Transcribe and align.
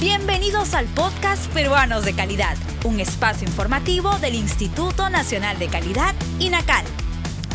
Bienvenidos 0.00 0.74
al 0.74 0.84
podcast 0.88 1.50
Peruanos 1.54 2.04
de 2.04 2.12
Calidad, 2.12 2.58
un 2.84 3.00
espacio 3.00 3.48
informativo 3.48 4.18
del 4.18 4.34
Instituto 4.34 5.08
Nacional 5.08 5.58
de 5.58 5.68
Calidad, 5.68 6.14
INACAL. 6.38 6.84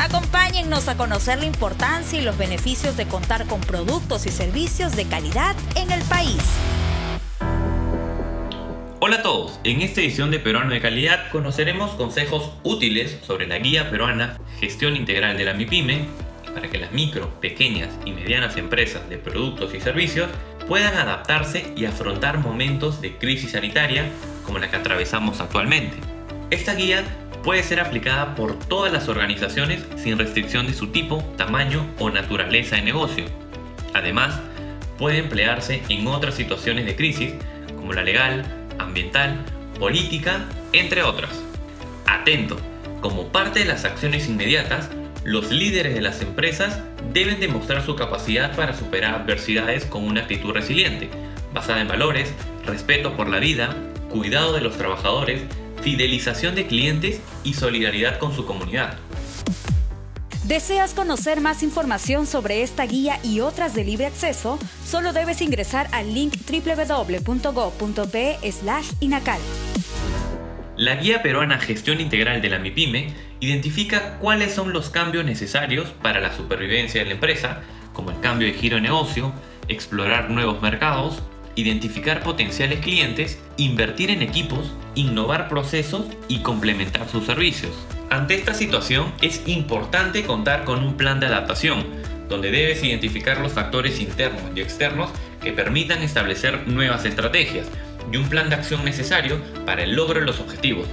Acompáñennos 0.00 0.88
a 0.88 0.96
conocer 0.96 1.38
la 1.38 1.44
importancia 1.44 2.20
y 2.20 2.24
los 2.24 2.36
beneficios 2.36 2.96
de 2.96 3.06
contar 3.06 3.46
con 3.46 3.60
productos 3.60 4.26
y 4.26 4.30
servicios 4.30 4.96
de 4.96 5.04
calidad 5.04 5.54
en 5.76 5.92
el 5.92 6.02
país. 6.02 6.42
Hola 8.98 9.16
a 9.16 9.22
todos, 9.22 9.60
en 9.62 9.80
esta 9.80 10.00
edición 10.00 10.32
de 10.32 10.40
Peruano 10.40 10.74
de 10.74 10.80
Calidad 10.80 11.30
conoceremos 11.30 11.92
consejos 11.92 12.50
útiles 12.64 13.18
sobre 13.24 13.46
la 13.46 13.58
guía 13.58 13.88
peruana 13.88 14.36
Gestión 14.58 14.96
Integral 14.96 15.38
de 15.38 15.44
la 15.44 15.54
MIPYME 15.54 16.08
para 16.54 16.68
que 16.68 16.78
las 16.78 16.92
micro, 16.92 17.40
pequeñas 17.40 17.88
y 18.04 18.12
medianas 18.12 18.56
empresas 18.56 19.08
de 19.08 19.18
productos 19.18 19.74
y 19.74 19.80
servicios 19.80 20.28
puedan 20.72 20.96
adaptarse 20.96 21.70
y 21.76 21.84
afrontar 21.84 22.38
momentos 22.38 23.02
de 23.02 23.18
crisis 23.18 23.50
sanitaria 23.50 24.08
como 24.46 24.58
la 24.58 24.70
que 24.70 24.76
atravesamos 24.76 25.38
actualmente. 25.38 25.98
Esta 26.48 26.74
guía 26.74 27.04
puede 27.44 27.62
ser 27.62 27.78
aplicada 27.78 28.34
por 28.34 28.58
todas 28.58 28.90
las 28.90 29.06
organizaciones 29.06 29.84
sin 29.98 30.16
restricción 30.16 30.66
de 30.66 30.72
su 30.72 30.86
tipo, 30.86 31.22
tamaño 31.36 31.86
o 31.98 32.08
naturaleza 32.08 32.76
de 32.76 32.82
negocio. 32.84 33.26
Además, 33.92 34.40
puede 34.96 35.18
emplearse 35.18 35.82
en 35.90 36.06
otras 36.06 36.36
situaciones 36.36 36.86
de 36.86 36.96
crisis 36.96 37.34
como 37.76 37.92
la 37.92 38.02
legal, 38.02 38.42
ambiental, 38.78 39.44
política, 39.78 40.46
entre 40.72 41.02
otras. 41.02 41.38
Atento, 42.06 42.56
como 43.02 43.28
parte 43.28 43.58
de 43.58 43.66
las 43.66 43.84
acciones 43.84 44.26
inmediatas, 44.26 44.88
los 45.24 45.50
líderes 45.50 45.94
de 45.94 46.00
las 46.00 46.20
empresas 46.20 46.78
deben 47.12 47.40
demostrar 47.40 47.84
su 47.84 47.96
capacidad 47.96 48.54
para 48.56 48.76
superar 48.76 49.14
adversidades 49.14 49.84
con 49.84 50.04
una 50.04 50.22
actitud 50.22 50.52
resiliente, 50.52 51.10
basada 51.54 51.80
en 51.80 51.88
valores, 51.88 52.32
respeto 52.66 53.16
por 53.16 53.28
la 53.28 53.38
vida, 53.38 53.76
cuidado 54.10 54.52
de 54.52 54.60
los 54.60 54.76
trabajadores, 54.76 55.42
fidelización 55.82 56.54
de 56.54 56.66
clientes 56.66 57.20
y 57.44 57.54
solidaridad 57.54 58.18
con 58.18 58.34
su 58.34 58.44
comunidad. 58.46 58.94
¿Deseas 60.44 60.92
conocer 60.92 61.40
más 61.40 61.62
información 61.62 62.26
sobre 62.26 62.62
esta 62.62 62.84
guía 62.84 63.20
y 63.22 63.40
otras 63.40 63.74
de 63.74 63.84
libre 63.84 64.06
acceso? 64.06 64.58
Solo 64.84 65.12
debes 65.12 65.40
ingresar 65.40 65.88
al 65.92 66.12
link 66.12 66.34
www.go.pe/inacal. 66.50 69.40
La 70.82 70.96
Guía 70.96 71.22
Peruana 71.22 71.60
Gestión 71.60 72.00
Integral 72.00 72.42
de 72.42 72.50
la 72.50 72.58
MIPYME 72.58 73.14
identifica 73.38 74.18
cuáles 74.18 74.52
son 74.52 74.72
los 74.72 74.90
cambios 74.90 75.24
necesarios 75.24 75.90
para 76.02 76.18
la 76.18 76.36
supervivencia 76.36 77.00
de 77.00 77.06
la 77.06 77.14
empresa, 77.14 77.60
como 77.92 78.10
el 78.10 78.18
cambio 78.18 78.48
de 78.48 78.54
giro 78.54 78.74
de 78.74 78.82
negocio, 78.82 79.32
explorar 79.68 80.28
nuevos 80.30 80.60
mercados, 80.60 81.22
identificar 81.54 82.24
potenciales 82.24 82.80
clientes, 82.80 83.40
invertir 83.58 84.10
en 84.10 84.22
equipos, 84.22 84.72
innovar 84.96 85.48
procesos 85.48 86.06
y 86.26 86.40
complementar 86.40 87.08
sus 87.08 87.26
servicios. 87.26 87.70
Ante 88.10 88.34
esta 88.34 88.52
situación 88.52 89.12
es 89.22 89.40
importante 89.46 90.24
contar 90.24 90.64
con 90.64 90.82
un 90.82 90.96
plan 90.96 91.20
de 91.20 91.26
adaptación, 91.26 91.86
donde 92.28 92.50
debes 92.50 92.82
identificar 92.82 93.38
los 93.38 93.52
factores 93.52 94.00
internos 94.00 94.42
y 94.56 94.60
externos 94.60 95.10
que 95.40 95.52
permitan 95.52 96.02
establecer 96.02 96.66
nuevas 96.66 97.04
estrategias 97.04 97.68
y 98.10 98.16
un 98.16 98.28
plan 98.28 98.48
de 98.48 98.56
acción 98.56 98.84
necesario 98.84 99.40
para 99.64 99.82
el 99.82 99.94
logro 99.94 100.20
de 100.20 100.26
los 100.26 100.40
objetivos, 100.40 100.86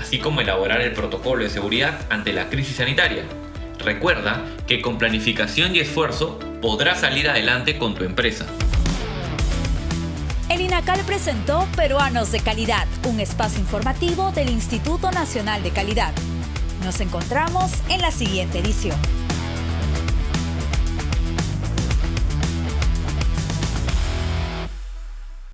así 0.00 0.18
como 0.18 0.40
elaborar 0.40 0.80
el 0.80 0.92
protocolo 0.92 1.42
de 1.42 1.50
seguridad 1.50 2.00
ante 2.10 2.32
la 2.32 2.48
crisis 2.48 2.76
sanitaria. 2.76 3.24
Recuerda 3.78 4.44
que 4.66 4.80
con 4.80 4.98
planificación 4.98 5.74
y 5.74 5.78
esfuerzo 5.78 6.38
podrás 6.60 7.00
salir 7.00 7.28
adelante 7.28 7.78
con 7.78 7.94
tu 7.94 8.04
empresa. 8.04 8.46
El 10.50 10.60
INACAL 10.60 11.00
presentó 11.06 11.66
Peruanos 11.76 12.32
de 12.32 12.40
Calidad, 12.40 12.88
un 13.04 13.20
espacio 13.20 13.60
informativo 13.60 14.32
del 14.32 14.50
Instituto 14.50 15.10
Nacional 15.12 15.62
de 15.62 15.70
Calidad. 15.70 16.12
Nos 16.84 17.00
encontramos 17.00 17.70
en 17.88 18.02
la 18.02 18.10
siguiente 18.10 18.58
edición. 18.58 18.96